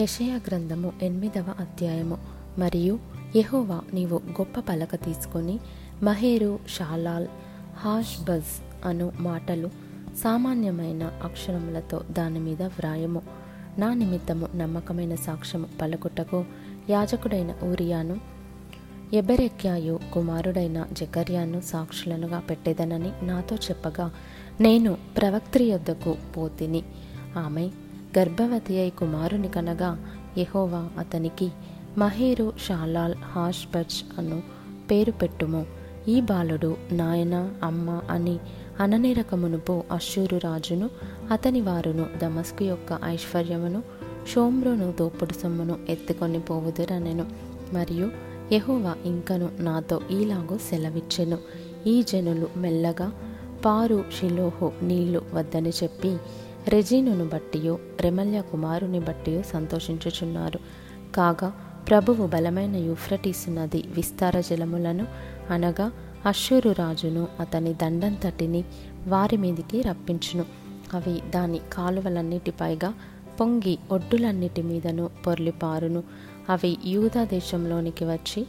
[0.00, 2.18] యెషయా గ్రంథము ఎనిమిదవ అధ్యాయము.
[2.58, 2.98] మరియు
[3.36, 5.60] యహోవా నీవు గొప్ప పలక తీసుకొని
[6.02, 7.26] మహేరు షాలాల్
[7.76, 9.70] హాష్ బజ్ అను మాటలు
[10.24, 13.22] సామాన్యమైన అక్షరములతో దాని మీద వ్రాయము.
[13.78, 16.44] నా నిమిత్తము నమ్మకమైన సాక్ష్యము పలుకుటకు
[16.90, 18.20] యాజకుడైన ఊరియాను
[19.14, 24.12] ఎబెరెక్యాయు కుమారుడైన జకర్యాను సాక్షులనుగా పెట్టేదనని నాతో చెప్పగా
[24.60, 26.82] నేను ప్రవక్త్రి యొద్దకు పోతిని.
[27.38, 27.70] ఆమె
[28.18, 30.06] గర్భవతి అయి కుమారుని కనగా
[30.38, 31.50] యహోవా అతనికి
[31.98, 34.42] మహేరు షాలాల్ హాష్బర్జ్ అను
[34.90, 35.66] పేరు పెట్టుము.
[36.08, 38.38] ఈ బాలుడు నాయన అమ్మ అని
[38.80, 40.90] అననేరకమునుపు అశ్షూరు రాజును
[41.30, 43.82] అతని వారును దమస్కు యొక్క ఐశ్వర్యమును
[44.34, 47.26] షోమ్రోను దోపుడు సొమ్మును ఎత్తుకొని పోవుదురనెను.
[47.72, 48.10] మరియు
[48.52, 51.38] యహోవా ఇంకను నాతో ఈలాగూ సెలవిచ్చెను.
[51.86, 53.12] ఈ జనులు మెల్లగా
[53.64, 56.16] పారు షిలోహు నీళ్ళు వద్దని చెప్పి
[56.68, 60.58] రెజీనును బట్టియో రెమల్య కుమారుని బట్టియో సంతోషించుచున్నారు.
[61.14, 61.52] కాగా
[61.88, 65.06] ప్రభువు బలమైన యూఫ్రటీసు నది విస్తార జలములను
[65.50, 65.92] అనగా
[66.26, 68.64] అశ్షూరు రాజును అతని దండంతటిని
[69.08, 70.44] వారి మీదికి రప్పించును.
[70.94, 72.94] అవి దాని కాలువలన్నిటిపైగా
[73.40, 76.02] పొంగి ఒడ్డులన్నిటి మీదను పొర్లి పారును
[76.48, 78.46] అవి యూదా దేశంలోనికి వచ్చి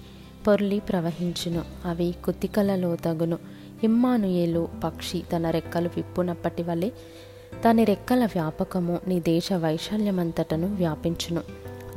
[0.47, 1.61] పొర్లి ప్రవహించును.
[1.85, 3.37] అవి కుతికలలో తగును.
[3.83, 6.91] ఇమ్మానుయేలు పక్షి తన రెక్కలు విప్పునప్పటి వలె
[7.65, 11.41] దాని రెక్కల వ్యాపకము నీ దేశ వైశాల్యమంతటను వ్యాపించును.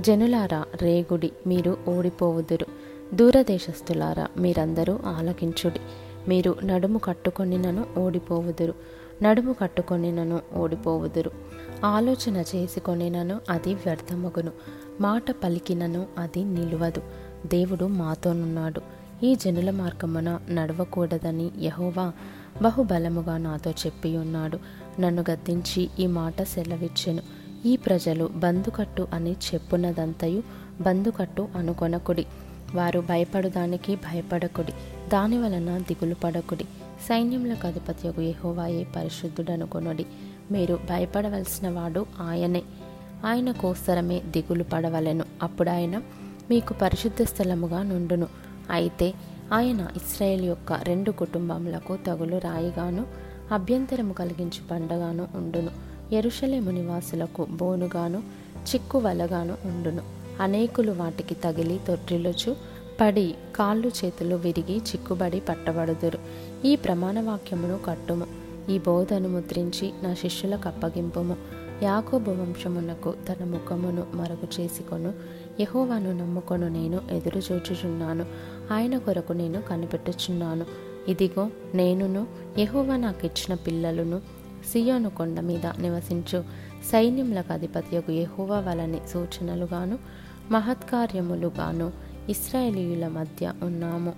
[0.01, 2.67] జనులారా రేగుడి మీరు ఓడిపోవుదురు.
[3.15, 5.81] దూరదేశస్థులారా మీరందరూ ఆలకించుడి.
[6.29, 8.75] మీరు నడుము కట్టుకొనినను ఓడిపోవుదురు.
[9.23, 11.31] నడుము కట్టుకొనినను ఓడిపోవుదురు.
[11.85, 14.53] ఆలోచన చేసుకొనినను అది వ్యర్థమగును.
[15.01, 17.03] మాట పలికినను అది నిలువదు.
[17.47, 18.81] దేవుడు మాతోనున్నాడు.
[19.23, 22.13] ఈ జనుల మార్గమున నడవకూడదని యహోవా
[22.63, 24.59] బహుబలముగా నాతో చెప్పి ఉన్నాడు
[25.01, 27.23] నన్ను గద్దించి ఈ మాట సెలవిచ్చెను.
[27.67, 30.43] ఈ ప్రజలు బందుకట్టు అని చెప్పున్నదంతయు
[30.81, 32.27] బందుకట్టు అనుకొనకుడి.
[32.75, 34.73] వారు భయపడుదానికి భయపడకుడి.
[35.09, 36.65] దాని వలన దిగులు పడకుడి.
[37.09, 40.07] సైన్యములకు అధిపత్యకు పరిశుద్ధుడను పరిశుద్ధుడనుకొనుడి.
[40.51, 42.63] మీరు భయపడవలసిన వాడు ఆయనే.
[43.25, 45.25] ఆయన కోసరమే దిగులు పడవలెను.
[45.43, 46.03] అప్పుడు ఆయన
[46.51, 48.27] మీకు పరిశుద్ధ స్థలముగా నుండును.
[48.71, 49.15] అయితే
[49.53, 53.07] ఆయన ఇస్రాయేల్ యొక్క రెండు కుటుంబములకు తగులు రాయిగాను
[53.53, 55.71] అభ్యంతరము కలిగించి పండగాను ఉండును.
[56.15, 58.23] ఎరుషలేము నివాసులకు బోనుగాను
[58.75, 60.03] చిక్కువలగాను ఉండును.
[60.41, 62.57] అనేకులు వాటికి తగిలి తొట్టిలుచు
[63.01, 66.19] పడి కాళ్ళు చేతులు విరిగి చిక్కుబడి పట్టబడుదురు.
[66.65, 68.27] ఈ ప్రమాణ వాక్యమును కట్టుము.
[68.71, 71.37] ఈ బోధను ముద్రించి నా శిష్యులకు అప్పగింపుము.
[71.83, 75.13] యాకోబు వంశమునకు తన ముఖమును మరుగు చేసుకొను.
[75.61, 78.27] యహోవాను నమ్ముకొను నేను ఎదురు చూచుచున్నాను
[78.73, 80.67] ఆయన కొరకు నేను కనిపెట్టుచున్నాను.
[81.09, 82.27] ఇదిగో నేనును
[82.59, 84.21] యహోవా నాకు ఇచ్చిన పిల్లలను
[84.73, 86.45] సియోను కొండ మీద నివసించు.
[86.93, 89.99] సైన్యములకు అధిపత్యకు యహోవా వలని సూచనలుగాను
[90.51, 91.93] మహత్కార్యములుగాను
[92.29, 94.13] ఇస్రాయేలీయుల మధ్య ఉన్నాము.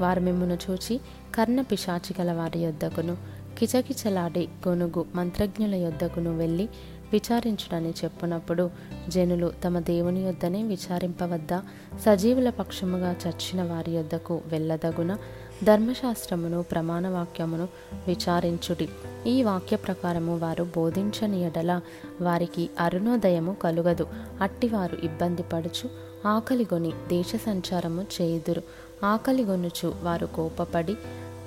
[0.00, 1.00] వారు మిమ్మును చూచి
[1.34, 3.16] కర్ణ పిశాచి గల వారి యొద్దకును
[3.58, 6.68] కిచకిచలాడే గొనుగు మంత్రజ్ఞుల యొద్దకును వెళ్ళి
[7.12, 8.70] విచారించుడని చెప్పునప్పుడు
[9.08, 11.62] జనులు తమ దేవుని యొద్దనే విచారింపవద్దా?
[12.00, 15.18] సజీవుల పక్షముగా చచ్చిన వారి యొద్దకు వెళ్ళదగున?
[15.64, 17.68] ధర్మశాస్త్రమును ప్రమాణ వాక్యమును
[18.08, 18.88] విచారించుడి.
[19.26, 21.80] ఈ వాక్య ప్రకారము వారు బోధించని ఎడల
[22.20, 24.06] వారికి అరుణోదయము కలుగదు.
[24.40, 25.90] అట్టివారు ఇబ్బంది పడుచు
[26.28, 28.62] ఆకలిగొని దేశ సంచారము చేయుదురు.
[29.04, 30.94] ఆకలిగొనుచు వారు కోపపడి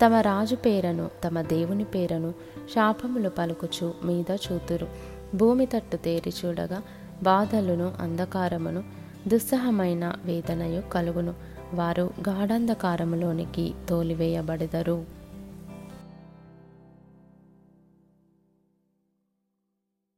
[0.05, 2.33] తమ రాజు పేరను తమ దేవుని పేరను
[2.75, 4.87] శాపములు పలుకుచు మీద చూతురు.
[5.35, 6.81] భూమి తట్టు తేరి చూడగా
[7.23, 8.83] బాధలను అంధకారమును
[9.27, 11.54] దుస్సహమైన వేదనయు కలుగును.
[11.73, 15.14] వారు గాఢంధకారములోనికి తోలివేయబడెదరు.